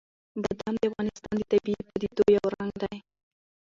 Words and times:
بادام 0.41 0.73
د 0.77 0.81
افغانستان 0.89 1.33
د 1.37 1.41
طبیعي 1.51 1.81
پدیدو 1.87 2.23
یو 2.35 2.45
رنګ 2.55 2.71
دی. 2.83 2.97